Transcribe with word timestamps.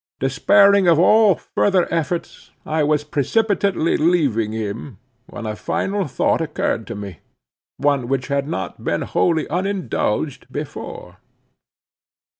Despairing 0.19 0.87
of 0.87 0.97
all 0.97 1.35
further 1.35 1.87
efforts, 1.93 2.49
I 2.65 2.81
was 2.81 3.03
precipitately 3.03 3.97
leaving 3.97 4.51
him, 4.51 4.97
when 5.27 5.45
a 5.45 5.55
final 5.55 6.07
thought 6.07 6.41
occurred 6.41 6.87
to 6.87 6.95
me—one 6.95 8.07
which 8.07 8.25
had 8.27 8.47
not 8.47 8.83
been 8.83 9.03
wholly 9.03 9.45
unindulged 9.51 10.51
before. 10.51 11.17